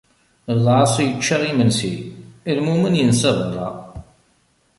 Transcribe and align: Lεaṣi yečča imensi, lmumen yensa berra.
Lεaṣi 0.63 1.03
yečča 1.05 1.37
imensi, 1.51 1.93
lmumen 2.57 2.97
yensa 2.99 3.31
berra. 3.37 3.69